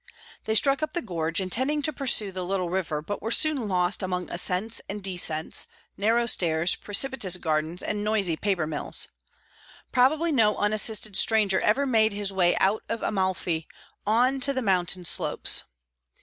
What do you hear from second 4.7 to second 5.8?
and descents,